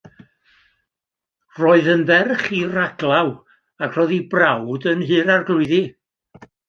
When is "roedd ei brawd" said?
3.99-4.89